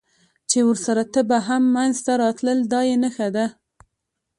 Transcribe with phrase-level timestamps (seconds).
[0.49, 3.45] چې ورسره تبه هم منځته راتلل، دا یې نښه ده.